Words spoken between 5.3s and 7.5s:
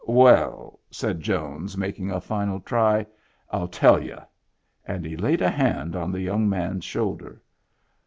a hand on the young man's shoulder.